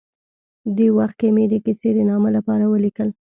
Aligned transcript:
دې 0.77 0.87
وخت 0.97 1.15
کې 1.21 1.29
مې 1.35 1.45
د 1.51 1.53
کیسې 1.65 1.89
د 1.97 1.99
نامه 2.09 2.29
لپاره 2.37 2.65
ولیکل. 2.67 3.09